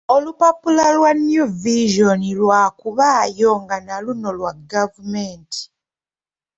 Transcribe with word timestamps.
Olupapula 0.15 0.83
lwa 0.95 1.11
New 1.25 1.45
Vision 1.63 2.21
lwakubaayo 2.39 3.51
nga 3.63 3.77
na 3.85 3.95
luno 4.03 4.29
lwa 4.37 4.51
gavumenti. 4.71 5.61